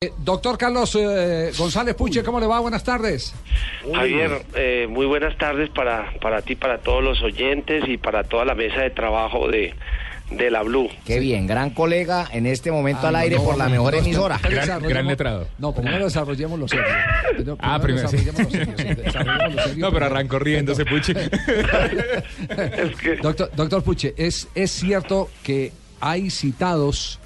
Eh, 0.00 0.12
doctor 0.18 0.58
Carlos 0.58 0.96
eh, 1.00 1.52
González 1.56 1.94
Puche, 1.94 2.22
¿cómo 2.24 2.40
le 2.40 2.46
va? 2.46 2.58
Buenas 2.60 2.82
tardes. 2.82 3.32
Javier, 3.94 4.44
eh, 4.54 4.86
muy 4.90 5.06
buenas 5.06 5.38
tardes 5.38 5.70
para, 5.70 6.12
para 6.20 6.42
ti, 6.42 6.56
para 6.56 6.78
todos 6.78 7.02
los 7.02 7.22
oyentes 7.22 7.84
y 7.86 7.96
para 7.96 8.24
toda 8.24 8.44
la 8.44 8.54
mesa 8.56 8.80
de 8.80 8.90
trabajo 8.90 9.48
de, 9.48 9.72
de 10.32 10.50
la 10.50 10.62
Blue. 10.62 10.88
Qué 11.06 11.20
bien, 11.20 11.46
gran 11.46 11.70
colega 11.70 12.28
en 12.32 12.44
este 12.46 12.72
momento 12.72 13.06
al 13.06 13.14
aire 13.16 13.36
por 13.36 13.56
la 13.56 13.68
mejor 13.68 13.94
emisora. 13.94 14.38
Gran, 14.42 14.82
gran 14.82 15.06
letrado. 15.06 15.46
No, 15.58 15.72
primero 15.72 16.04
desarrollemos 16.06 16.58
los 16.58 16.70
serios. 16.70 16.88
Primero- 17.36 17.56
Ah, 17.60 17.78
primero 17.80 18.08
sí. 18.08 18.16
desarrollemos 18.16 18.52
los 18.52 18.74
serios, 18.76 18.96
desarrollemos 19.04 19.54
los 19.54 19.64
serios. 19.64 19.78
No, 19.78 19.92
pero 19.92 20.06
arrancó 20.06 20.38
riéndose, 20.40 20.84
Puche. 20.84 21.12
Es 22.50 22.96
que- 22.96 23.16
Doctor, 23.22 23.50
doctor 23.54 23.82
Puche, 23.84 24.12
¿es, 24.18 24.48
¿es 24.56 24.72
cierto 24.72 25.30
que 25.44 25.72
hay 26.00 26.28
citados 26.30 27.20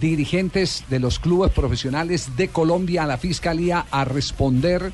dirigentes 0.00 0.84
de 0.88 0.98
los 0.98 1.18
clubes 1.18 1.52
profesionales 1.52 2.36
de 2.36 2.48
Colombia 2.48 3.04
a 3.04 3.06
la 3.06 3.18
Fiscalía 3.18 3.86
a 3.90 4.04
responder 4.04 4.92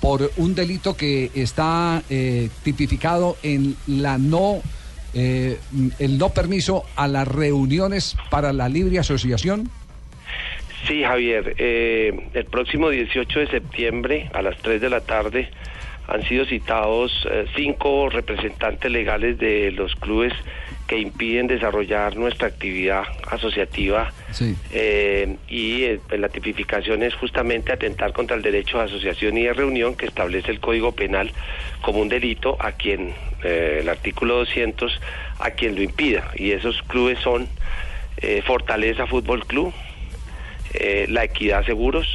por 0.00 0.30
un 0.36 0.54
delito 0.54 0.96
que 0.96 1.30
está 1.34 2.02
eh, 2.10 2.50
tipificado 2.62 3.36
en 3.42 3.76
la 3.86 4.18
no 4.18 4.62
eh, 5.14 5.58
el 5.98 6.18
no 6.18 6.28
permiso 6.28 6.84
a 6.94 7.08
las 7.08 7.26
reuniones 7.26 8.16
para 8.28 8.52
la 8.52 8.68
libre 8.68 8.98
asociación? 8.98 9.70
Sí, 10.86 11.02
Javier, 11.02 11.54
eh, 11.56 12.28
el 12.34 12.44
próximo 12.44 12.90
18 12.90 13.40
de 13.40 13.46
septiembre 13.48 14.30
a 14.34 14.42
las 14.42 14.58
3 14.58 14.78
de 14.78 14.90
la 14.90 15.00
tarde 15.00 15.48
han 16.06 16.22
sido 16.24 16.44
citados 16.44 17.26
eh, 17.30 17.46
cinco 17.56 18.10
representantes 18.10 18.90
legales 18.90 19.38
de 19.38 19.72
los 19.72 19.96
clubes 19.96 20.32
que 20.86 20.98
impiden 20.98 21.46
desarrollar 21.48 22.16
nuestra 22.16 22.48
actividad 22.48 23.02
asociativa 23.28 24.12
Sí. 24.32 24.54
eh, 24.72 25.36
y 25.48 25.82
eh, 25.84 26.00
pues, 26.08 26.20
la 26.20 26.28
tipificación 26.28 27.02
es 27.02 27.14
justamente 27.14 27.72
atentar 27.72 28.12
contra 28.12 28.36
el 28.36 28.42
derecho 28.42 28.78
de 28.78 28.84
asociación 28.84 29.36
y 29.36 29.44
de 29.44 29.52
reunión 29.52 29.96
que 29.96 30.06
establece 30.06 30.50
el 30.50 30.60
Código 30.60 30.92
Penal 30.92 31.32
como 31.82 32.00
un 32.00 32.08
delito 32.08 32.56
a 32.60 32.72
quien 32.72 33.14
eh, 33.42 33.78
el 33.80 33.88
artículo 33.88 34.36
200 34.36 35.00
a 35.40 35.50
quien 35.50 35.74
lo 35.74 35.82
impida 35.82 36.30
y 36.36 36.52
esos 36.52 36.82
clubes 36.82 37.18
son 37.20 37.48
Fortaleza 38.46 39.06
Fútbol 39.06 39.46
Club, 39.46 39.74
La 41.08 41.24
Equidad 41.24 41.66
Seguros, 41.66 42.08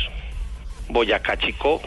Boyacá 0.89 1.38
Chicó, 1.38 1.80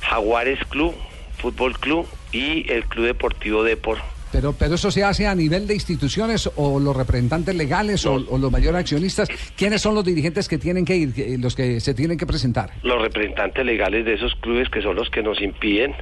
Jaguares 0.00 0.58
Club, 0.70 0.94
Fútbol 1.36 1.78
Club 1.78 2.08
y 2.32 2.70
el 2.72 2.86
Club 2.86 3.04
Deportivo 3.04 3.64
Depor. 3.64 3.98
Pero, 4.30 4.52
pero 4.52 4.74
eso 4.74 4.90
se 4.90 5.02
hace 5.04 5.26
a 5.26 5.34
nivel 5.34 5.66
de 5.66 5.74
instituciones 5.74 6.48
o 6.56 6.78
los 6.78 6.96
representantes 6.96 7.54
legales 7.54 8.04
o, 8.06 8.14
o 8.28 8.38
los 8.38 8.50
mayores 8.52 8.80
accionistas. 8.80 9.28
¿Quiénes 9.56 9.80
son 9.80 9.94
los 9.94 10.04
dirigentes 10.04 10.48
que 10.48 10.58
tienen 10.58 10.84
que 10.84 10.96
ir, 10.96 11.14
que- 11.14 11.38
los 11.38 11.54
que 11.54 11.80
se 11.80 11.94
tienen 11.94 12.18
que 12.18 12.26
presentar? 12.26 12.70
los 12.82 13.00
representantes 13.02 13.64
legales 13.64 14.04
de 14.04 14.14
esos 14.14 14.34
clubes 14.36 14.68
que 14.68 14.82
son 14.82 14.96
los 14.96 15.08
que 15.10 15.22
nos 15.22 15.40
impiden 15.40 15.94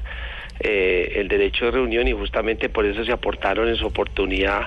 eh, 0.60 1.12
el 1.16 1.28
derecho 1.28 1.66
de 1.66 1.70
reunión 1.72 2.08
y 2.08 2.12
justamente 2.12 2.68
por 2.68 2.86
eso 2.86 3.04
se 3.04 3.12
aportaron 3.12 3.68
en 3.68 3.76
su 3.76 3.86
oportunidad 3.86 4.62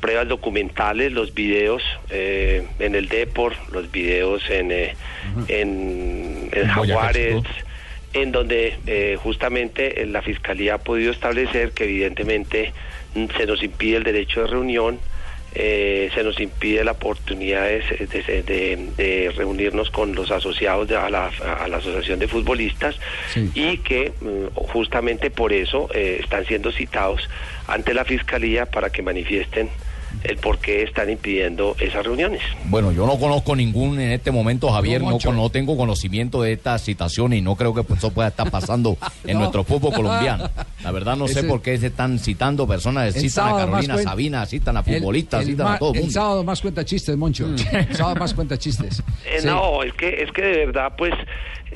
pruebas 0.00 0.28
documentales, 0.28 1.12
los 1.12 1.32
videos 1.34 1.82
eh, 2.10 2.66
en 2.78 2.94
el 2.94 3.08
Depor, 3.08 3.54
los 3.72 3.90
videos 3.90 4.42
en, 4.50 4.70
eh, 4.70 4.94
en, 5.48 6.48
en 6.52 6.68
En 6.68 6.74
Boyacá 6.74 7.00
Jaguares. 7.00 7.44
En 8.14 8.32
donde 8.32 8.74
eh, 8.86 9.18
justamente 9.22 10.02
eh, 10.02 10.06
la 10.06 10.22
Fiscalía 10.22 10.74
ha 10.74 10.78
podido 10.78 11.12
establecer 11.12 11.72
que 11.72 11.84
evidentemente 11.84 12.72
mm, 13.14 13.26
se 13.36 13.46
nos 13.46 13.62
impide 13.62 13.96
el 13.98 14.04
derecho 14.04 14.42
de 14.42 14.46
reunión, 14.46 14.98
eh, 15.56 16.10
se 16.14 16.24
nos 16.24 16.40
impide 16.40 16.82
la 16.84 16.92
oportunidad 16.92 17.62
de, 17.68 17.80
de- 18.10 18.42
de- 18.42 18.76
de 18.96 19.30
reunirnos 19.36 19.88
con 19.90 20.12
los 20.14 20.30
asociados 20.32 20.88
de- 20.88 20.96
a, 20.96 21.08
la, 21.10 21.26
a 21.60 21.68
la 21.68 21.76
Asociación 21.76 22.18
de 22.18 22.26
Futbolistas 22.28 22.96
Sí. 23.32 23.50
y 23.54 23.78
que 23.78 24.12
mm, 24.20 24.46
justamente 24.54 25.30
por 25.30 25.52
eso 25.52 25.88
eh, 25.94 26.18
están 26.22 26.44
siendo 26.46 26.72
citados 26.72 27.28
ante 27.68 27.94
la 27.94 28.04
Fiscalía 28.04 28.66
para 28.66 28.90
que 28.90 29.02
manifiesten 29.02 29.68
el 30.24 30.36
por 30.38 30.58
qué 30.58 30.82
están 30.82 31.10
impidiendo 31.10 31.76
esas 31.78 32.04
reuniones. 32.04 32.40
Bueno, 32.64 32.92
yo 32.92 33.06
no 33.06 33.18
conozco 33.18 33.54
ningún 33.54 34.00
en 34.00 34.12
este 34.12 34.30
momento, 34.30 34.70
Javier, 34.70 35.02
No, 35.02 35.18
no, 35.22 35.32
no 35.32 35.50
tengo 35.50 35.76
conocimiento 35.76 36.42
de 36.42 36.52
estas 36.54 36.82
citaciones 36.82 37.38
y 37.38 37.42
no 37.42 37.54
creo 37.56 37.74
que 37.74 37.84
eso 37.94 38.10
pueda 38.10 38.28
estar 38.28 38.50
pasando 38.50 38.96
en 39.24 39.34
No. 39.34 39.40
nuestro 39.40 39.64
fútbol 39.64 39.92
colombiano. 39.92 40.50
La 40.84 40.90
verdad 40.92 41.16
no 41.16 41.26
sé 41.26 41.42
por 41.44 41.60
qué 41.62 41.76
se 41.78 41.86
están 41.88 42.18
citando 42.18 42.66
personas, 42.66 43.14
citan 43.14 43.48
a 43.48 43.56
Carolina 43.56 43.96
cuen- 43.96 44.02
Sabina, 44.04 44.46
citan 44.46 44.76
a 44.76 44.82
futbolistas, 44.82 45.42
El- 45.42 45.48
el 45.48 45.54
citan 45.54 45.66
ma- 45.66 45.74
a 45.74 45.78
todo 45.78 45.90
el 45.90 45.96
El 45.96 46.02
mundo. 46.02 46.12
sábado 46.14 46.44
más 46.44 46.60
cuenta 46.60 46.84
chistes, 46.84 47.16
Moncho. 47.16 47.46
El 47.72 47.96
sábado 47.96 48.16
más 48.16 48.34
cuenta 48.34 48.58
chistes. 48.58 49.02
Eh, 49.26 49.40
Sí. 49.40 49.46
No, 49.46 49.82
es 49.82 49.92
que 49.94 50.22
es 50.22 50.30
que 50.32 50.42
de 50.42 50.66
verdad, 50.66 50.92
pues, 50.96 51.12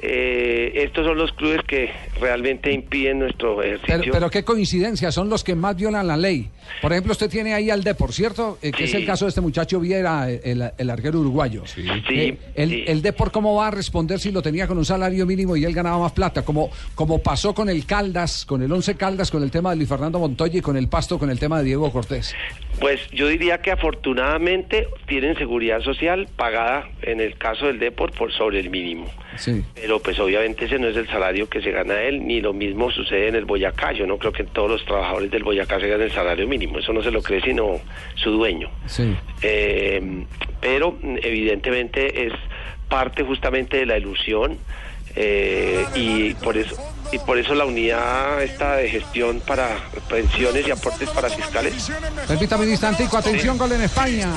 eh, 0.00 0.72
estos 0.84 1.04
son 1.06 1.16
los 1.18 1.32
clubes 1.32 1.60
que 1.66 1.90
realmente 2.20 2.72
impiden 2.72 3.18
nuestro 3.20 3.62
ejercicio. 3.62 3.96
Pero, 4.00 4.12
pero 4.12 4.30
qué 4.30 4.44
coincidencia, 4.44 5.10
son 5.10 5.28
los 5.28 5.42
que 5.42 5.54
más 5.54 5.74
violan 5.76 6.06
la 6.06 6.16
ley. 6.16 6.48
Por 6.82 6.92
ejemplo, 6.92 7.12
usted 7.12 7.28
tiene 7.28 7.54
ahí 7.54 7.70
al 7.70 7.82
Depor, 7.82 8.12
¿cierto? 8.12 8.58
Eh, 8.62 8.70
que 8.70 8.84
es 8.84 8.94
el 8.94 9.04
caso 9.06 9.24
de 9.24 9.30
este 9.30 9.40
muchacho 9.40 9.80
Viera, 9.80 10.30
el, 10.30 10.70
el 10.76 10.90
arquero 10.90 11.20
uruguayo. 11.20 11.62
Sí, 11.66 11.84
Eh, 12.10 12.38
el, 12.54 12.70
sí. 12.70 12.84
el 12.86 13.02
Depor, 13.02 13.32
¿cómo 13.32 13.54
va 13.56 13.68
a 13.68 13.70
responder 13.70 14.20
si 14.20 14.30
lo 14.30 14.42
tenía 14.42 14.66
con 14.68 14.78
un 14.78 14.84
salario 14.84 15.26
mínimo 15.26 15.56
y 15.56 15.64
él 15.64 15.74
ganaba 15.74 15.98
más 15.98 16.12
plata? 16.12 16.42
Como, 16.44 16.70
como 16.94 17.18
pasó 17.20 17.54
con 17.54 17.68
el 17.68 17.84
Caldas, 17.86 18.44
con 18.44 18.62
el 18.62 18.70
Once 18.70 18.94
Caldas, 18.98 19.30
con 19.30 19.42
el 19.42 19.50
tema 19.50 19.70
de 19.70 19.76
Luis 19.76 19.88
Fernando 19.88 20.18
Montoya 20.18 20.58
y 20.58 20.60
con 20.60 20.76
el 20.76 20.88
Pasto, 20.88 21.18
con 21.18 21.30
el 21.30 21.38
tema 21.38 21.58
de 21.58 21.64
Diego 21.64 21.90
Cortés. 21.90 22.34
Pues 22.80 23.00
yo 23.10 23.28
diría 23.28 23.62
que 23.62 23.70
afortunadamente 23.70 24.86
tienen 25.06 25.36
seguridad 25.36 25.80
social 25.80 26.28
pagada 26.36 26.88
en 27.02 27.20
el 27.20 27.38
caso 27.38 27.66
del 27.66 27.78
Deport 27.78 28.14
por 28.14 28.32
sobre 28.32 28.60
el 28.60 28.70
mínimo. 28.70 29.06
Sí. 29.36 29.64
Pero 29.74 30.00
pues 30.00 30.18
obviamente 30.20 30.66
ese 30.66 30.78
no 30.78 30.88
es 30.88 30.96
el 30.96 31.08
salario 31.08 31.48
que 31.48 31.62
se 31.62 31.70
gana 31.70 32.00
él, 32.02 32.26
ni 32.26 32.40
lo 32.40 32.52
mismo 32.52 32.90
sucede 32.90 33.28
en 33.28 33.34
el 33.34 33.46
Boyacá. 33.46 33.92
Yo 33.92 34.06
no 34.06 34.18
creo 34.18 34.32
que 34.32 34.44
todos 34.44 34.70
los 34.70 34.84
trabajadores 34.84 35.30
del 35.30 35.42
Boyacá 35.42 35.80
se 35.80 35.88
ganen 35.88 36.06
el 36.06 36.12
salario 36.12 36.46
mínimo, 36.46 36.78
eso 36.78 36.92
no 36.92 37.02
se 37.02 37.10
lo 37.10 37.22
cree 37.22 37.40
sino 37.40 37.80
su 38.16 38.30
dueño. 38.32 38.70
Sí. 38.86 39.16
Eh, 39.42 40.24
pero 40.60 40.98
evidentemente 41.22 42.26
es 42.26 42.32
parte 42.88 43.22
justamente 43.22 43.76
de 43.78 43.86
la 43.86 43.98
ilusión 43.98 44.58
eh, 45.16 45.84
y 45.94 46.34
por 46.34 46.56
eso 46.56 46.76
y 47.12 47.18
por 47.18 47.38
eso 47.38 47.54
la 47.54 47.64
unidad 47.64 48.42
esta 48.42 48.76
de 48.76 48.88
gestión 48.88 49.40
para 49.40 49.68
pensiones 50.08 50.66
y 50.66 50.70
aportes 50.70 51.08
para 51.10 51.28
fiscales. 51.28 51.90
Permítame 52.26 52.64
un 52.64 52.70
instantico, 52.70 53.16
atención, 53.16 53.56
gol 53.56 53.72
en 53.72 53.82
España. 53.82 54.28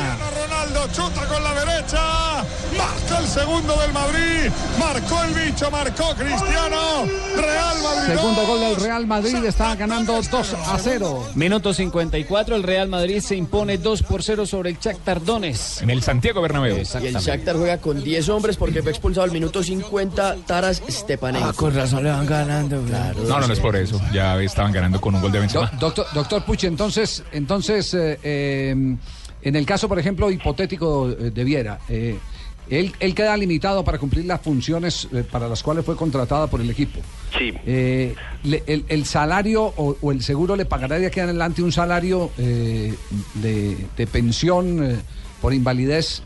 Ronaldo 0.82 0.94
chuta 0.94 1.26
con 1.28 1.44
la 1.44 1.54
derecha. 1.54 2.44
Marca 2.78 3.20
el 3.20 3.28
segundo 3.28 3.76
del 3.76 3.94
Madrid. 3.94 4.52
Marcó 4.80 5.24
el 5.24 5.34
bicho, 5.34 5.70
marcó 5.70 6.14
Cristiano. 6.16 7.06
Real 7.36 7.78
Madrid. 7.84 8.16
Segundo 8.16 8.48
gol 8.48 8.60
del 8.62 8.76
Real 8.78 9.08
Madrid, 9.08 9.46
está 9.46 9.76
ganando 9.76 10.14
2 10.22 10.54
a 10.68 10.78
0. 10.80 11.28
Minuto 11.36 11.74
54, 11.74 12.56
el 12.56 12.64
Real 12.64 12.88
Madrid 12.88 13.20
se 13.22 13.36
impone 13.36 13.78
2 13.78 14.04
por 14.04 14.24
0 14.24 14.46
sobre 14.46 14.72
el 14.72 14.80
Shakhtar 14.80 15.24
Donetsk. 15.24 15.82
En 15.84 15.90
el 15.90 16.02
Santiago 16.02 16.42
Bernabéu. 16.42 16.78
Y 16.78 17.06
el 17.08 17.16
Shakhtar 17.16 17.58
juega 17.58 17.78
con 17.80 18.04
10 18.04 18.30
hombres 18.30 18.58
porque 18.58 18.82
fue 18.82 18.92
expulsado 18.92 19.24
al 19.26 19.32
minuto 19.32 19.62
50 19.64 20.38
Taras 20.48 20.82
Stepanenko. 20.90 21.54
con 21.54 21.76
razón 21.76 22.04
le 22.04 22.10
van 22.12 22.26
ganando. 22.26 22.82
No, 23.28 23.40
no, 23.40 23.48
no 23.48 23.54
es 23.54 23.60
por 23.60 23.76
eso. 23.76 24.00
Ya 24.14 24.40
estaban 24.42 24.72
ganando 24.72 25.00
con 25.00 25.14
un 25.16 25.22
gol 25.22 25.32
de 25.32 25.38
Do- 25.38 25.42
Benzema. 25.42 25.72
doctor, 25.80 26.06
doctor 26.14 26.44
Puche, 26.44 26.68
entonces, 26.68 27.24
entonces 27.32 27.94
eh, 27.94 28.20
eh, 28.24 28.96
en 29.44 29.56
el 29.56 29.66
caso, 29.66 29.88
por 29.88 30.00
ejemplo, 30.00 30.30
hipotético 30.32 31.08
de 31.10 31.44
Viera, 31.44 31.80
eh, 31.90 32.16
él, 32.70 32.94
él 33.00 33.14
queda 33.16 33.36
limitado 33.36 33.84
para 33.84 33.98
cumplir 33.98 34.26
las 34.26 34.40
funciones 34.42 35.08
eh, 35.14 35.24
para 35.30 35.50
las 35.50 35.62
cuales 35.64 35.84
fue 35.84 35.96
contratada 35.96 36.48
por 36.48 36.62
el 36.62 36.70
equipo. 36.70 37.00
sí 37.38 37.52
Eh, 37.66 38.16
le- 38.44 38.64
el, 38.68 38.86
el 38.88 39.06
salario 39.06 39.64
o, 39.64 39.98
o 40.00 40.12
el 40.12 40.22
seguro 40.22 40.56
le 40.56 40.66
pagará 40.66 40.98
de 41.00 41.08
aquí 41.08 41.20
en 41.20 41.26
adelante 41.30 41.62
un 41.64 41.72
salario 41.72 42.32
eh, 42.38 42.94
de, 43.36 43.76
de 43.98 44.08
pensión 44.08 44.84
eh, 44.92 44.96
por 45.42 45.54
invalidez 45.54 46.24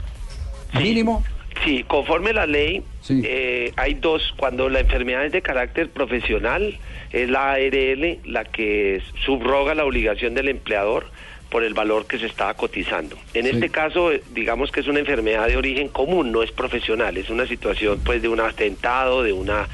Sí. 0.73 0.79
mínimo. 0.79 1.23
Sí, 1.63 1.85
conforme 1.87 2.33
la 2.33 2.45
ley, 2.45 2.83
Sí. 3.01 3.21
eh, 3.23 3.71
hay 3.77 3.93
dos. 3.93 4.33
Cuando 4.35 4.67
la 4.69 4.81
enfermedad 4.81 5.25
es 5.25 5.31
de 5.31 5.41
carácter 5.41 5.89
profesional, 5.89 6.77
es 7.13 7.29
la 7.29 7.53
ARL 7.53 8.19
la 8.25 8.43
que 8.43 9.01
subroga 9.25 9.73
la 9.73 9.85
obligación 9.85 10.33
del 10.35 10.49
empleador 10.49 11.05
por 11.49 11.63
el 11.63 11.73
valor 11.73 12.07
que 12.07 12.17
se 12.17 12.25
estaba 12.25 12.53
cotizando. 12.53 13.17
En 13.33 13.45
este 13.45 13.69
caso, 13.69 14.11
eh, 14.11 14.21
digamos 14.33 14.71
que 14.71 14.79
es 14.81 14.87
una 14.87 14.99
enfermedad 14.99 15.47
de 15.47 15.57
origen 15.57 15.89
común, 15.89 16.31
no 16.31 16.43
es 16.43 16.51
profesional, 16.51 17.17
es 17.17 17.29
una 17.29 17.47
situación 17.47 18.01
pues 18.03 18.21
de 18.21 18.27
un 18.27 18.39
atentado, 18.39 19.23
de 19.23 19.33
una 19.33 19.67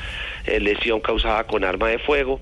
eh, 0.45 0.59
lesión 0.59 0.99
causada 1.01 1.43
con 1.45 1.63
arma 1.63 1.89
de 1.89 1.99
fuego 1.99 2.41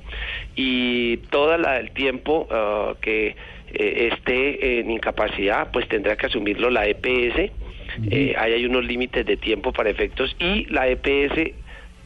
y 0.56 1.18
todo 1.30 1.54
el 1.56 1.92
tiempo 1.92 2.48
ah, 2.50 2.94
que 3.02 3.36
eh, 3.74 4.10
esté 4.14 4.80
en 4.80 4.90
incapacidad, 4.90 5.70
pues 5.72 5.88
tendrá 5.88 6.16
que 6.16 6.26
asumirlo 6.26 6.70
la 6.70 6.88
EPS. 6.88 7.52
Eh, 8.10 8.34
ahí 8.38 8.54
hay 8.54 8.66
unos 8.66 8.86
límites 8.86 9.26
de 9.26 9.38
tiempo 9.38 9.74
para 9.74 9.90
efectos 9.90 10.36
y 10.40 10.66
la 10.66 10.88
EPS 10.88 11.54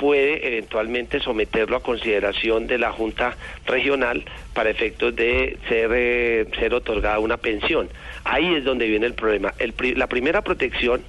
puede 0.04 0.46
eventualmente 0.46 1.22
someterlo 1.22 1.78
a 1.78 1.82
consideración 1.82 2.68
de 2.68 2.78
la 2.78 2.92
Junta 2.92 3.38
Regional 3.66 4.26
para 4.54 4.70
efectos 4.70 5.16
de 5.16 5.58
ser, 5.70 5.92
eh, 5.94 6.46
ser 6.60 6.74
otorgada 6.74 7.20
una 7.20 7.38
pensión. 7.38 7.88
Ahí 8.26 8.54
es 8.54 8.66
donde 8.66 8.86
viene 8.86 9.06
el 9.06 9.14
problema. 9.14 9.54
La 9.96 10.08
primera 10.08 10.42
protección 10.42 11.04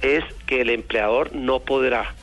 es 0.00 0.22
que 0.46 0.60
el 0.60 0.70
empleador 0.70 1.34
no 1.34 1.58
podrá 1.58 2.14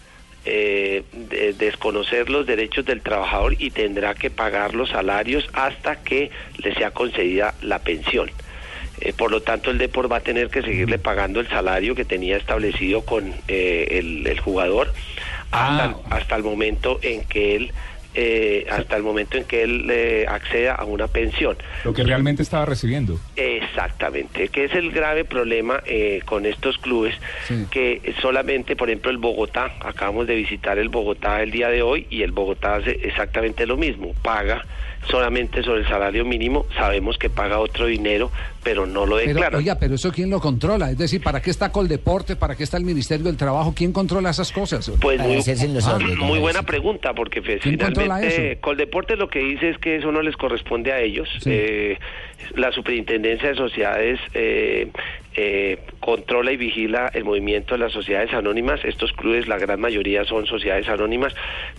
eh, 0.46 1.04
de- 1.12 1.52
desconocer 1.52 2.30
los 2.30 2.46
derechos 2.46 2.86
del 2.86 3.02
trabajador 3.02 3.56
y 3.60 3.72
tendrá 3.72 4.16
que 4.16 4.30
pagar 4.30 4.76
los 4.76 4.92
salarios 4.92 5.46
hasta 5.52 6.04
que 6.04 6.32
le 6.64 6.74
sea 6.74 6.92
concedida 6.92 7.54
la 7.62 7.80
pensión. 7.80 8.32
Eh, 9.02 9.12
por 9.12 9.30
lo 9.30 9.42
tanto, 9.42 9.72
el 9.72 9.78
Depor 9.78 10.10
va 10.10 10.18
a 10.18 10.22
tener 10.22 10.50
que 10.50 10.62
seguirle 10.62 11.00
pagando 11.00 11.42
el 11.42 11.50
salario 11.50 11.96
que 11.96 12.06
tenía 12.06 12.38
establecido 12.38 13.02
con 13.04 13.34
eh, 13.50 14.00
el, 14.26 14.40
jugador 14.40 14.94
Ah. 15.54 15.94
hasta 16.10 16.36
el 16.36 16.44
momento 16.44 17.00
en 17.02 17.24
que 17.26 17.56
él 17.56 17.72
eh, 18.16 18.68
hasta 18.70 18.96
el 18.96 19.02
momento 19.02 19.38
en 19.38 19.46
que 19.46 19.64
él 19.64 19.88
eh, 19.90 20.26
acceda 20.30 20.76
a 20.76 20.86
una 20.86 21.08
pensión. 21.08 21.58
Lo 21.84 21.94
que 21.96 22.04
realmente 22.04 22.44
estaba 22.44 22.64
recibiendo. 22.64 23.20
Exactamente, 23.36 24.50
que 24.50 24.66
es 24.66 24.74
el 24.76 24.92
grave 24.92 25.26
problema 25.26 25.82
eh, 25.88 26.22
con 26.26 26.46
estos 26.46 26.78
clubes, 26.78 27.16
Sí. 27.48 27.66
que 27.72 28.14
solamente, 28.22 28.76
por 28.76 28.90
ejemplo, 28.90 29.10
el 29.10 29.18
Bogotá, 29.18 29.74
acabamos 29.80 30.28
de 30.28 30.36
visitar 30.36 30.78
el 30.78 30.90
Bogotá 30.90 31.42
el 31.42 31.50
día 31.50 31.70
de 31.70 31.82
hoy 31.82 32.06
y 32.12 32.22
el 32.22 32.32
Bogotá 32.32 32.76
hace 32.76 32.92
exactamente 33.04 33.66
lo 33.66 33.78
mismo, 33.78 34.14
paga 34.22 34.64
solamente 35.10 35.64
sobre 35.64 35.82
el 35.82 35.88
salario 35.88 36.26
mínimo, 36.26 36.66
sabemos 36.76 37.18
que 37.18 37.30
paga 37.30 37.60
otro 37.60 37.88
dinero, 37.88 38.32
pero 38.64 38.86
no 38.86 39.06
lo 39.06 39.18
Pero, 39.18 39.28
declara. 39.34 39.58
oiga, 39.58 39.78
pero 39.80 39.96
eso 39.96 40.12
quién 40.12 40.30
lo 40.30 40.40
controla? 40.40 40.92
Es 40.92 40.98
decir, 40.98 41.22
¿para 41.22 41.42
qué 41.42 41.50
está 41.50 41.72
Coldeporte? 41.72 42.36
¿Para 42.36 42.56
qué 42.56 42.64
está 42.64 42.78
el 42.78 42.86
Ministerio 42.86 43.26
del 43.26 43.38
Trabajo? 43.38 43.74
¿Quién 43.76 43.92
controla 43.92 44.30
esas 44.30 44.52
cosas? 44.52 44.92
Pues 45.02 45.20
muy, 45.20 46.38
ah, 46.38 46.40
buena 46.40 46.64
pregunta, 46.64 47.14
porque 47.14 47.42
pues, 47.42 47.62
¿Quién 47.62 47.78
controla 47.78 48.18
finalmente 48.20 48.52
eso? 48.54 48.62
Coldeporte 48.62 49.16
lo 49.16 49.30
que 49.30 49.40
dice 49.40 49.70
es 49.70 49.78
que 49.78 49.98
eso 49.98 50.12
no 50.12 50.22
les 50.22 50.36
corresponde 50.38 50.92
a 50.92 51.00
ellos. 51.00 51.28
Sí. 51.42 51.50
Eh, 51.52 52.00
la 52.56 52.72
Superintendencia 52.72 53.50
de 53.50 53.56
Sociedades 53.56 54.20
eh, 54.34 54.90
eh, 55.36 55.80
controla 56.00 56.52
y 56.52 56.58
vigila 56.58 57.10
el 57.14 57.24
movimiento 57.24 57.74
de 57.74 57.80
las 57.80 57.92
sociedades 57.92 58.34
anónimas. 58.34 58.84
Estos 58.86 59.12
clubes, 59.14 59.48
la 59.48 59.58
gran 59.58 59.80
mayoría 59.80 60.26
son 60.26 60.46
sociedades 60.46 60.88
anónimas, 60.90 61.34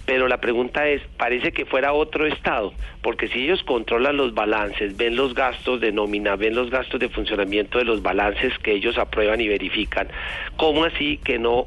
pero 0.06 0.28
la 0.28 0.40
pregunta 0.40 0.88
es, 0.88 1.02
parece 1.16 1.52
que 1.52 1.64
fuera 1.64 1.92
otro 1.92 2.26
Estado, 2.26 2.72
porque 3.02 3.28
si 3.28 3.44
ellos 3.44 3.62
controlan 3.62 4.16
los 4.16 4.34
balances, 4.34 4.96
ven 4.96 5.16
los 5.16 5.34
gastos 5.34 5.80
de 5.80 5.92
nómina, 5.92 6.36
ven 6.36 6.54
los 6.54 6.70
gastos 6.70 7.00
de 7.00 7.08
funcionamiento 7.08 7.78
de 7.78 7.84
los 7.84 8.02
balances 8.02 8.56
que 8.58 8.72
ellos 8.72 8.98
aprueban 8.98 9.40
y 9.40 9.48
verifican, 9.48 10.08
¿cómo 10.56 10.84
así 10.84 11.18
que 11.18 11.38
no 11.38 11.66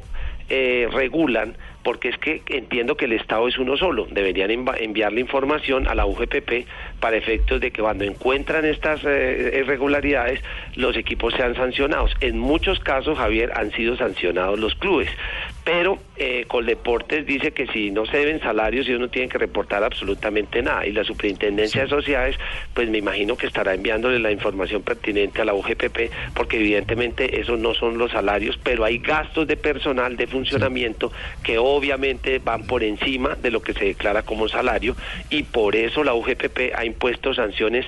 eh, 0.50 0.88
regulan? 0.92 1.56
Porque 1.84 2.10
es 2.10 2.18
que 2.18 2.42
entiendo 2.50 2.98
que 2.98 3.06
el 3.06 3.14
Estado 3.14 3.48
es 3.48 3.58
uno 3.58 3.78
solo. 3.78 4.08
Deberían 4.12 4.50
enva- 4.52 4.76
enviarle 4.78 5.22
información 5.22 5.88
a 5.88 5.96
la 5.96 6.06
UGPP 6.06 6.68
para 7.00 7.16
efectos 7.16 7.62
de 7.62 7.72
que 7.72 7.82
cuando 7.82 8.04
encuentran 8.04 8.66
estas 8.66 9.02
eh, 9.06 9.60
irregularidades, 9.62 10.42
los 10.76 10.98
equipos 10.98 11.34
sean 11.36 11.56
sancionados. 11.56 12.14
En 12.20 12.38
muchos 12.40 12.80
casos, 12.80 13.18
Javier, 13.18 13.52
han 13.56 13.72
sido 13.72 13.96
sancionados 13.96 14.60
los 14.60 14.76
clubes. 14.76 15.10
Pero 15.68 16.00
eh, 16.16 16.46
Coldeportes 16.48 17.26
dice 17.26 17.52
que 17.52 17.68
si 17.68 17.92
no 17.92 18.06
se 18.06 18.20
deben 18.20 18.40
salarios, 18.40 18.88
ellos 18.88 19.02
no 19.02 19.10
tienen 19.10 19.30
que 19.30 19.38
reportar 19.38 19.84
absolutamente 19.84 20.62
nada. 20.62 20.88
Y 20.88 20.94
la 20.94 21.04
Superintendencia 21.04 21.82
de 21.82 21.90
Sociedades, 21.90 22.38
pues 22.74 22.90
me 22.90 23.00
imagino 23.00 23.36
que 23.36 23.48
estará 23.48 23.74
enviándole 23.74 24.18
la 24.20 24.32
información 24.32 24.82
pertinente 24.82 25.42
a 25.42 25.46
la 25.46 25.54
UGPP, 25.54 26.10
porque 26.34 26.56
evidentemente 26.56 27.42
esos 27.42 27.60
no 27.60 27.74
son 27.74 27.98
los 27.98 28.12
salarios, 28.12 28.58
pero 28.64 28.86
hay 28.86 29.00
gastos 29.00 29.46
de 29.46 29.58
personal, 29.58 30.16
de 30.16 30.28
funcionamiento, 30.28 31.12
que 31.44 31.58
obviamente 31.58 32.40
van 32.40 32.66
por 32.66 32.82
encima 32.82 33.36
de 33.36 33.52
lo 33.52 33.62
que 33.62 33.74
se 33.74 33.88
declara 33.88 34.22
como 34.22 34.48
salario, 34.48 34.96
y 35.30 35.44
por 35.44 35.76
eso 35.76 36.02
la 36.02 36.14
UGPP 36.14 36.76
ha 36.76 36.86
impuesto 36.86 37.34
sanciones 37.34 37.86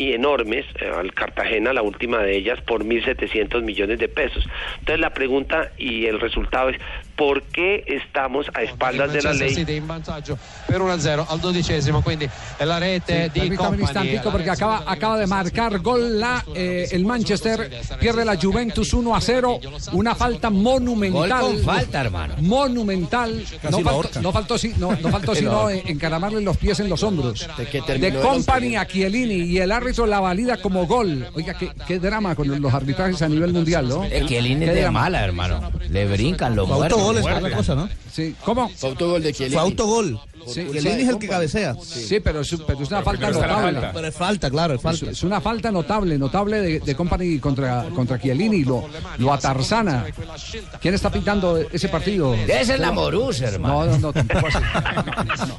y 0.00 0.14
enormes 0.14 0.64
eh, 0.80 0.90
al 0.90 1.12
Cartagena, 1.12 1.74
la 1.74 1.82
última 1.82 2.22
de 2.22 2.34
ellas, 2.34 2.58
por 2.62 2.84
1.700 2.84 3.62
millones 3.62 3.98
de 3.98 4.08
pesos. 4.08 4.48
Entonces 4.78 4.98
la 4.98 5.12
pregunta 5.12 5.72
y 5.76 6.06
el 6.06 6.18
resultado 6.18 6.70
es, 6.70 6.78
¿por 7.20 7.42
qué 7.42 7.84
estamos 7.86 8.46
a 8.54 8.62
espaldas 8.62 9.12
de 9.12 9.20
la 9.20 9.34
ley? 9.34 9.54
City 9.54 9.74
in 9.74 9.86
vantaggio 9.86 10.38
per 10.66 10.80
1-0 10.80 11.26
al 11.28 11.38
dodicesimo, 11.38 12.02
quindi 12.02 12.26
la 12.64 12.78
rete 12.78 13.24
di 13.28 13.40
Permítame 13.40 13.50
un 13.50 13.56
Company. 13.56 13.82
instantico 13.82 14.30
porque 14.32 14.48
acaba, 14.48 14.84
acaba 14.86 15.18
de 15.18 15.26
marcar 15.26 15.78
gol 15.80 16.18
la, 16.18 16.42
eh, 16.54 16.88
el 16.92 17.04
Manchester, 17.04 17.70
pierde 18.00 18.24
la 18.24 18.36
Juventus 18.40 18.94
1 18.94 19.14
a 19.14 19.20
0, 19.20 19.60
una 19.92 20.14
falta 20.14 20.48
monumental. 20.48 21.42
Gol 21.42 21.56
con 21.56 21.58
falta, 21.62 22.00
hermano. 22.00 22.34
Monumental. 22.38 23.44
No 23.70 23.80
faltó, 23.80 24.20
no 24.22 24.32
faltó, 24.32 24.56
sí- 24.58 24.72
no, 24.78 24.92
no 25.02 25.08
faltó 25.10 25.34
sino 25.34 25.68
en- 25.68 25.86
encaramarle 25.88 26.40
los 26.40 26.56
pies 26.56 26.80
en 26.80 26.88
los 26.88 27.02
hombros. 27.02 27.46
De 27.98 28.14
Company 28.14 28.76
a 28.76 28.86
Chiellini 28.86 29.44
y 29.44 29.58
el 29.58 29.72
árbitro 29.72 30.06
la 30.06 30.20
valida 30.20 30.56
como 30.56 30.86
gol. 30.86 31.26
Oiga, 31.34 31.52
qué, 31.52 31.70
qué 31.86 31.98
drama 31.98 32.34
con 32.34 32.48
los 32.62 32.72
arbitrajes 32.72 33.20
a 33.20 33.28
nivel 33.28 33.52
mundial, 33.52 33.86
¿no? 33.88 34.08
Qué 34.08 34.38
es 34.38 34.44
de 34.60 34.80
drama. 34.80 35.00
mala, 35.00 35.22
hermano. 35.22 35.70
Le 35.90 36.06
brincan 36.06 36.56
los 36.56 36.66
muertos. 36.66 37.09
Autogol, 37.18 37.36
es 37.36 37.42
la 37.50 37.56
cosa, 37.56 37.74
¿no? 37.74 37.88
Sí, 38.10 38.34
¿cómo? 38.44 38.68
Fue 38.70 38.88
autogol 38.90 39.22
de 39.22 39.32
Chiellini. 39.32 39.54
Fue 39.54 39.62
autogol. 39.62 40.20
Sí, 40.46 40.60
el 40.60 40.80
sí. 40.80 40.88
es 40.88 41.08
el 41.08 41.18
que 41.18 41.28
cabecea. 41.28 41.74
Sí, 41.82 42.18
pero 42.20 42.40
es, 42.40 42.56
pero 42.66 42.80
es 42.82 42.88
una 42.88 43.02
falta 43.02 43.28
está 43.28 43.40
la 43.40 43.46
notable. 43.48 43.72
falta. 43.80 43.92
Pero 43.92 44.06
es 44.08 44.14
falta, 44.14 44.50
claro, 44.50 44.74
es 44.74 44.78
Es, 44.78 44.82
falta. 44.82 45.10
es 45.10 45.22
una 45.22 45.40
falta 45.40 45.70
notable, 45.70 46.18
notable 46.18 46.60
de, 46.60 46.80
de 46.80 46.94
Company 46.94 47.38
contra, 47.38 47.84
contra 47.94 48.18
Chiellini, 48.18 48.64
lo, 48.64 48.88
lo 49.18 49.32
atarzana. 49.32 50.06
¿Quién 50.80 50.94
está 50.94 51.10
pintando 51.10 51.58
ese 51.58 51.88
partido? 51.88 52.32
Debe 52.32 52.64
ser 52.64 52.80
la 52.80 52.90
Morús, 52.92 53.40
hermano. 53.42 53.84
No, 53.84 53.86
no, 53.92 53.98
no, 53.98 54.12
tampoco 54.12 54.46
así. 54.46 54.58
No. 55.46 55.58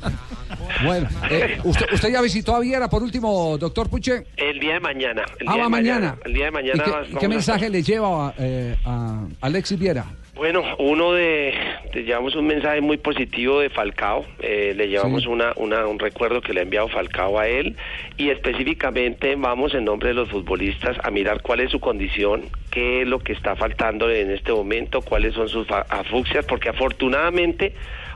Bueno, 0.84 1.08
eh, 1.30 1.60
usted, 1.64 1.86
usted 1.94 2.10
ya 2.12 2.22
visitó 2.22 2.56
a 2.56 2.60
Viera 2.60 2.90
por 2.90 3.04
último, 3.04 3.58
doctor 3.60 3.88
Puche. 3.90 4.26
El 4.36 4.60
día 4.60 4.74
de 4.74 4.80
mañana. 4.80 5.24
El 5.40 5.48
Ah, 5.48 5.54
día 5.54 5.58
va 5.62 5.64
de 5.66 5.70
mañana. 5.70 6.18
El 6.26 6.34
día 6.34 6.46
de 6.46 6.52
mañana. 6.52 6.84
¿Y 7.08 7.12
qué, 7.14 7.18
qué 7.20 7.26
a- 7.26 7.30
mensaje 7.30 7.70
le 7.70 7.84
lleva 7.84 8.34
eh, 8.38 8.76
a 8.86 9.26
Alexis 9.42 9.78
Viera? 9.78 10.06
Bueno, 10.34 10.64
uno 10.80 11.12
de, 11.12 11.54
le 11.94 12.04
llevamos 12.04 12.36
un 12.36 12.48
mensaje 12.48 12.80
muy 12.80 12.98
positivo 12.98 13.60
de 13.60 13.70
Falcao, 13.70 14.26
eh, 14.40 14.74
le 14.76 14.88
llevamos 14.88 15.24
Sí. 15.24 15.28
una, 15.28 15.52
una, 15.58 15.86
un 15.86 16.00
recuerdo 16.00 16.42
que 16.42 16.54
le 16.54 16.62
ha 16.62 16.64
enviado 16.64 16.88
Falcao 16.88 17.38
a 17.38 17.48
él 17.50 17.76
y 18.18 18.30
específicamente 18.30 19.36
vamos 19.36 19.74
en 19.76 19.84
nombre 19.84 20.10
de 20.10 20.16
los 20.16 20.30
futbolistas 20.30 20.98
a 21.04 21.12
mirar 21.12 21.42
cuál 21.42 21.60
es 21.60 21.70
su 21.70 21.82
condición, 21.82 22.44
qué 22.72 23.02
es 23.02 23.08
lo 23.08 23.20
que 23.20 23.34
está 23.34 23.58
faltando 23.58 24.10
en 24.10 24.32
este 24.32 24.54
momento, 24.54 25.02
cuáles 25.02 25.34
son 25.34 25.50
sus 25.50 25.68
afuxias, 25.70 26.46
porque 26.46 26.70
afortunadamente 26.70 27.74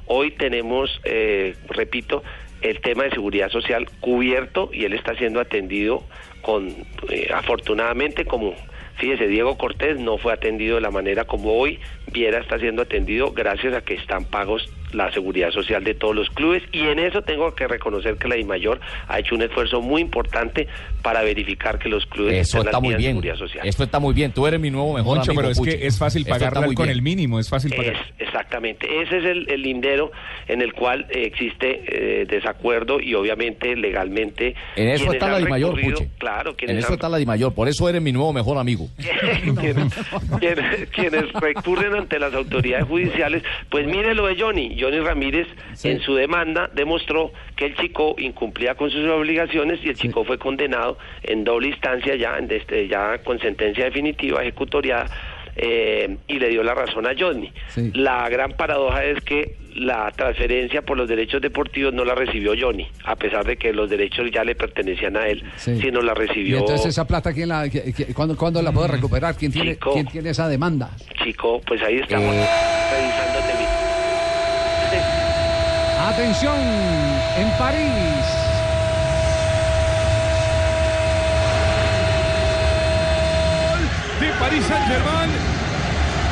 hoy 0.08 0.32
tenemos, 0.32 1.02
eh, 1.04 1.54
repito, 1.70 2.24
el 2.62 2.80
tema 2.80 3.04
de 3.04 3.12
seguridad 3.12 3.50
social 3.50 3.88
cubierto 4.00 4.70
y 4.74 4.86
él 4.86 4.94
está 4.94 5.16
siendo 5.16 5.42
atendido 5.42 6.04
con, 6.42 6.70
eh, 7.10 7.28
afortunadamente, 7.34 8.24
como 8.26 8.56
fíjese, 8.98 9.28
Diego 9.28 9.58
Cortés 9.58 10.00
no 10.00 10.18
fue 10.18 10.34
atendido 10.34 10.76
de 10.76 10.82
la 10.82 10.92
manera 10.92 11.26
como 11.26 11.54
hoy 11.54 11.80
Viera 12.12 12.40
está 12.40 12.60
siendo 12.60 12.84
atendido 12.84 13.32
gracias 13.32 13.74
a 13.74 13.82
que 13.82 13.96
están 13.96 14.26
pagos 14.26 14.70
la 14.96 15.12
seguridad 15.12 15.52
social 15.52 15.84
de 15.84 15.94
todos 15.94 16.16
los 16.16 16.30
clubes 16.30 16.64
y 16.72 16.82
en 16.82 17.00
eso 17.00 17.22
tengo 17.22 17.54
que 17.56 17.68
reconocer 17.68 18.16
que 18.18 18.28
la 18.28 18.36
DIMAYOR 18.36 18.80
ha 19.08 19.20
hecho 19.20 19.36
un 19.36 19.42
esfuerzo 19.44 19.82
muy 19.82 20.02
importante 20.02 20.68
para 21.02 21.22
verificar 21.22 21.78
que 21.80 21.90
los 21.90 22.06
clubes 22.08 22.34
Eso 22.36 22.58
estén 22.58 22.68
está 22.70 22.80
muy 22.80 22.92
en 22.94 22.98
bien. 22.98 23.12
seguridad 23.12 23.36
social. 23.36 23.68
Esto 23.68 23.84
está 23.84 24.00
muy 24.00 24.14
bien. 24.14 24.32
Tú 24.32 24.48
eres 24.48 24.60
mi 24.60 24.72
nuevo 24.72 24.94
mejor 24.94 25.18
Moncho, 25.18 25.32
amigo. 25.32 25.42
pero 25.42 25.52
es 25.52 25.60
que 25.80 25.86
es 25.88 25.98
fácil 26.00 26.26
pagarla 26.26 26.62
muy 26.62 26.76
con 26.76 26.86
bien. 26.88 26.98
el 26.98 27.02
mínimo, 27.04 27.40
es 27.40 27.50
fácil 27.50 27.72
pagar. 27.76 27.94
Es, 27.94 28.00
exactamente. 28.28 28.88
Ese 29.02 29.18
es 29.20 29.26
el, 29.26 29.50
el 29.50 29.62
lindero 29.62 30.12
en 30.48 30.62
el 30.62 30.74
cual 30.74 31.06
eh, 31.10 31.24
existe 31.26 31.84
eh, 32.22 32.26
desacuerdo 32.26 33.00
y 33.00 33.14
obviamente 33.14 33.76
legalmente. 33.76 34.56
En 34.76 34.88
eso 34.90 35.12
está 35.14 35.28
la 35.30 35.38
han 35.38 35.44
Di 35.44 35.50
Mayor, 35.50 35.76
recurrido- 35.76 35.98
Puche. 36.00 36.10
Claro, 36.18 36.56
En 36.60 36.78
eso 36.78 36.88
han- 36.88 36.94
está 36.94 37.10
la 37.10 37.18
Di 37.18 37.26
Mayor. 37.26 37.54
Por 37.54 37.68
eso 37.68 37.88
eres 37.88 38.02
mi 38.02 38.12
nuevo 38.12 38.34
mejor 38.34 38.58
amigo. 38.58 38.88
quienes, 39.60 39.94
quienes- 40.40 40.90
quienes 40.90 41.32
recurren 41.34 41.94
ante 41.96 42.20
las 42.20 42.34
autoridades 42.34 42.86
judiciales, 42.88 43.44
pues 43.70 43.86
mire 43.86 44.14
lo 44.16 44.28
de 44.28 44.40
Johnny. 44.40 44.76
Johnny 44.86 45.00
Ramírez 45.00 45.48
en 45.84 46.00
su 46.02 46.16
demanda 46.16 46.70
demostró 46.74 47.32
que 47.56 47.66
el 47.66 47.76
chico 47.76 48.16
incumplía 48.18 48.76
con 48.76 48.90
sus 48.90 49.06
obligaciones 49.10 49.80
y 49.84 49.90
el 49.90 49.96
chico 49.96 50.24
fue 50.24 50.38
condenado 50.38 50.98
en 51.24 51.44
doble 51.44 51.68
instancia 51.70 52.16
ya, 52.16 52.38
este, 52.50 52.88
ya 52.88 53.18
con 53.24 53.40
sentencia 53.40 53.86
definitiva 53.86 54.42
ejecutoriada 54.42 55.08
eh, 55.58 56.18
y 56.28 56.40
le 56.40 56.50
dio 56.50 56.64
la 56.64 56.74
razón 56.74 57.08
a 57.08 57.12
Johnny. 57.18 57.52
Sí. 57.70 57.92
La 57.94 58.28
gran 58.30 58.52
paradoja 58.54 59.06
es 59.06 59.24
que 59.24 59.56
la 59.76 60.10
transferencia 60.12 60.82
por 60.84 60.96
los 60.98 61.08
derechos 61.08 61.42
deportivos 61.42 61.94
no 61.94 62.06
la 62.06 62.16
recibió 62.16 62.54
Johnny, 62.58 62.88
a 63.06 63.16
pesar 63.18 63.46
de 63.46 63.58
que 63.58 63.74
los 63.74 63.90
derechos 63.90 64.30
ya 64.32 64.44
le 64.46 64.56
pertenecían 64.56 65.18
a 65.18 65.28
él, 65.28 65.44
Sí. 65.58 65.78
sino 65.82 66.02
la 66.02 66.14
Y 66.14 66.16
recibió 66.28 66.58
entonces 66.60 66.88
esa 66.88 67.06
plata, 67.06 67.34
¿quién 67.34 67.50
la, 67.50 67.66
qui- 67.68 67.84
qui- 67.94 68.14
¿cuándo, 68.14 68.38
cuándo 68.38 68.62
la 68.62 68.72
puede 68.72 68.88
recuperar? 68.90 69.36
¿Quién 69.36 69.52
tiene, 69.52 69.74
Chico. 69.74 69.94
¿quién 69.94 70.08
tiene 70.08 70.30
esa 70.30 70.48
demanda? 70.48 70.92
Chico, 71.24 71.62
pues 71.68 71.82
ahí 71.82 71.98
estamos 71.98 72.34
Eh. 72.36 72.46
Atención, 76.16 76.56
en 76.56 77.58
París. 77.58 78.26
de 84.22 84.32
París 84.40 84.64
Saint-Germain. 84.66 85.30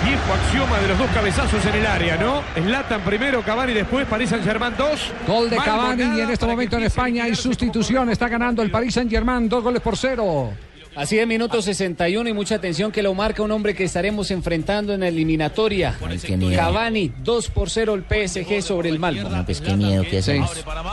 Viejo 0.05 0.33
axioma 0.33 0.79
de 0.79 0.87
los 0.87 0.97
dos 0.97 1.09
cabezazos 1.13 1.65
en 1.65 1.75
el 1.75 1.85
área, 1.85 2.15
¿no? 2.15 2.41
Zlatan 2.55 3.01
primero, 3.01 3.41
Cavani 3.41 3.73
después, 3.73 4.07
París 4.07 4.29
Saint-Germain 4.29 4.73
2. 4.77 5.11
Gol 5.27 5.49
de 5.49 5.57
Cavani 5.57 6.17
y 6.17 6.21
en 6.21 6.29
este 6.29 6.45
momento 6.45 6.77
en 6.77 6.83
España 6.83 7.25
hay 7.25 7.35
sustitución. 7.35 8.09
Está 8.09 8.29
ganando 8.29 8.61
el 8.61 8.71
Paris 8.71 8.93
Saint 8.93 9.11
Germain, 9.11 9.49
dos 9.49 9.61
goles 9.61 9.81
por 9.81 9.97
cero. 9.97 10.53
Así 10.95 11.15
de 11.17 11.25
minuto 11.25 11.61
61 11.61 12.29
y 12.29 12.33
mucha 12.33 12.55
atención 12.55 12.91
que 12.91 13.01
lo 13.01 13.13
marca 13.13 13.41
un 13.41 13.51
hombre 13.51 13.73
que 13.73 13.83
estaremos 13.83 14.29
enfrentando 14.31 14.93
en 14.93 15.01
la 15.01 15.07
eliminatoria. 15.07 15.97
Cavani, 16.55 17.11
2 17.23 17.49
por 17.49 17.69
0 17.69 17.95
el 17.95 18.03
PSG 18.03 18.61
sobre 18.61 18.89
el 18.89 18.99
Malmo. 18.99 19.29
No, 19.29 19.45
pues 19.45 19.61
qué 19.61 19.75
miedo 19.75 20.03
que. 20.03 20.21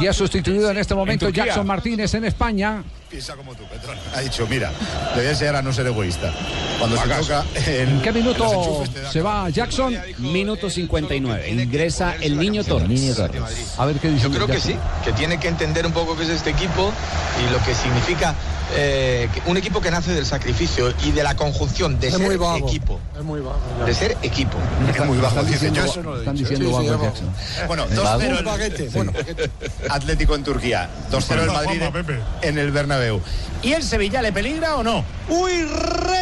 Y 0.01 0.07
ha 0.07 0.13
sustituido 0.13 0.71
en 0.71 0.79
este 0.79 0.95
momento. 0.95 1.29
Jackson 1.29 1.67
Martínez 1.67 2.15
en 2.15 2.25
España. 2.25 2.83
Piensa 3.11 3.35
como 3.35 3.57
tú, 3.57 3.65
Petrón. 3.65 3.99
Ha 4.15 4.21
dicho, 4.21 4.47
mira, 4.49 4.71
le 5.11 5.17
voy 5.17 5.27
a 5.27 5.31
enseñar 5.31 5.57
a 5.57 5.63
no 5.63 5.73
ser 5.73 5.85
egoísta. 5.89 6.33
Cuando 6.79 6.97
se 6.97 7.09
toca 7.09 7.45
¿En 7.67 8.01
qué 8.03 8.09
en 8.11 8.15
los 8.15 8.15
minuto 8.15 8.85
da 9.03 9.11
se 9.11 9.21
va 9.21 9.51
Jackson? 9.51 9.97
Minuto 10.19 10.71
59. 10.71 11.51
Ingresa 11.51 12.15
el 12.21 12.39
niño 12.39 12.63
Torres. 12.63 13.19
A 13.79 13.85
ver 13.87 13.97
qué 13.99 14.11
dice 14.11 14.23
Yo 14.23 14.31
creo 14.31 14.47
que 14.47 14.53
Jackson. 14.61 14.73
sí, 14.73 14.79
que 15.05 15.13
tiene 15.13 15.41
que 15.41 15.49
entender 15.49 15.87
un 15.87 15.93
poco 15.93 16.17
qué 16.17 16.23
es 16.23 16.29
este 16.31 16.51
equipo 16.51 16.93
y 17.45 17.53
lo 17.53 17.59
que 17.65 17.75
significa 17.75 18.33
eh, 18.77 19.29
un 19.47 19.57
equipo 19.57 19.81
que 19.81 19.91
nace 19.91 20.13
del 20.13 20.25
sacrificio 20.25 20.95
y 21.05 21.11
de 21.11 21.25
la 21.25 21.35
conjunción 21.35 21.99
de 21.99 22.13
ser 22.13 22.33
equipo. 22.33 23.01
Es 23.19 23.25
muy 23.25 23.41
bajo. 23.41 23.59
De 23.85 23.93
ser 23.93 24.17
equipo. 24.23 24.57
Es 24.89 25.05
muy 25.05 25.19
bajo, 25.19 25.41
Están 25.41 25.47
diciendo, 25.53 25.81
Yo 25.81 25.87
eso 25.87 26.03
no 26.05 26.11
lo 26.11 26.17
he 26.17 26.19
están 26.21 26.37
dicho. 26.37 26.49
diciendo 26.49 26.79
Sí, 26.79 26.85
sí, 26.85 26.89
bajo 26.91 27.03
bajo. 27.03 27.13
Jackson. 27.13 27.67
Bueno, 27.67 27.87
¿Vago? 28.05 28.21
2-0 28.23 28.31
Un 28.31 28.63
el 28.63 28.91
Bueno, 28.91 29.13
Atlético 29.89 30.35
en 30.37 30.45
Turquía, 30.45 30.89
2-0 31.11 31.41
el 31.43 31.51
Madrid 31.51 31.83
en 32.43 32.59
el 32.59 32.71
Bernabéu. 32.71 33.00
¿Y 33.63 33.73
el 33.73 33.83
Sevilla 33.83 34.23
le 34.23 34.33
peligra 34.33 34.77
o 34.77 34.83
no? 34.83 35.05
Uy, 35.29 35.65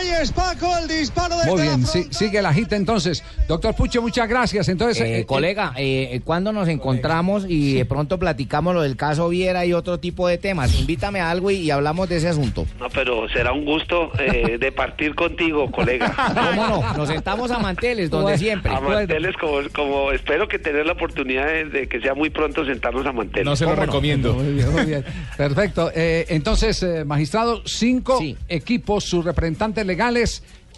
Reyes 0.08 0.32
Paco, 0.32 0.72
el 0.80 0.88
disparo 0.88 1.36
de 1.38 1.50
Muy 1.50 1.62
bien, 1.62 1.86
sí, 1.86 2.06
sigue 2.10 2.40
la 2.40 2.52
gita 2.52 2.76
entonces. 2.76 3.22
Doctor 3.46 3.74
Pucho, 3.74 4.00
muchas 4.00 4.28
gracias. 4.28 4.68
Entonces, 4.68 5.00
Eh, 5.02 5.20
eh, 5.20 5.26
colega, 5.26 5.72
eh, 5.76 6.20
¿cuándo 6.24 6.52
nos 6.52 6.68
encontramos 6.68 7.44
y 7.48 7.74
de 7.74 7.84
pronto 7.84 8.18
platicamos 8.18 8.74
lo 8.74 8.82
del 8.82 8.96
caso 8.96 9.28
Viera 9.28 9.66
y 9.66 9.72
otro 9.74 9.98
tipo 10.00 10.26
de 10.26 10.38
temas? 10.38 10.74
Invítame 10.78 11.20
a 11.20 11.30
algo 11.30 11.50
y, 11.50 11.56
y 11.56 11.70
hablamos 11.70 12.08
de 12.08 12.16
ese 12.16 12.28
asunto. 12.28 12.66
No, 12.80 12.88
pero 12.90 13.28
será 13.28 13.52
un 13.52 13.64
gusto 13.64 14.10
eh, 14.18 14.56
de 14.60 14.72
partir 14.72 15.14
contigo, 15.14 15.70
colega. 15.70 16.14
¿Cómo 16.34 16.66
no? 16.66 16.94
Nos 16.96 17.08
sentamos 17.08 17.50
a 17.50 17.58
manteles, 17.58 18.08
donde 18.10 18.24
Bueno, 18.24 18.38
siempre. 18.38 18.72
A 18.72 18.80
manteles, 18.80 19.36
como, 19.36 19.58
como 19.74 20.12
espero 20.12 20.48
que 20.48 20.58
tener 20.58 20.86
la 20.86 20.92
oportunidad 20.94 21.46
de, 21.46 21.64
de 21.66 21.86
que 21.88 22.00
sea 22.00 22.14
muy 22.14 22.30
pronto 22.30 22.64
sentarnos 22.64 23.04
a 23.06 23.12
manteles. 23.12 23.44
No 23.44 23.56
se 23.56 23.66
lo 23.66 23.76
recomiendo. 23.76 24.32
Muy 24.34 24.54
bien, 24.54 24.72
muy 24.72 24.84
bien. 24.84 25.04
Perfecto. 25.36 25.90
Eh, 25.94 26.24
entonces, 26.30 26.82
eh, 26.82 27.04
magistrado, 27.04 27.62
cinco 27.66 28.18
Sí. 28.18 28.36
equipos, 28.48 29.04
sus 29.04 29.24
representantes 29.24 29.84
legales 29.84 29.97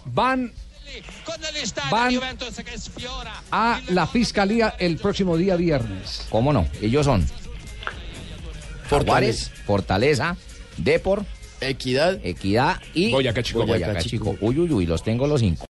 van 0.05 0.51
van 1.89 2.19
a 3.51 3.79
la 3.89 4.07
fiscalía 4.07 4.75
el 4.79 4.97
próximo 4.97 5.37
día 5.37 5.55
viernes. 5.55 6.25
¿Cómo 6.29 6.51
no? 6.51 6.67
Ellos 6.81 7.05
son 7.05 7.25
Fortaleza. 8.89 9.51
Fortaleza, 9.65 10.35
Depor, 10.77 11.25
Equidad. 11.61 12.19
Equidad 12.23 12.81
y 12.93 13.11
Boyacá 13.11 13.43
Chico. 13.43 13.65
Boyacá 13.65 14.01
Chico. 14.01 14.35
Uy, 14.41 14.59
uy, 14.59 14.71
uy, 14.71 14.85
los 14.85 15.03
tengo 15.03 15.27
los 15.27 15.41
cinco. 15.41 15.59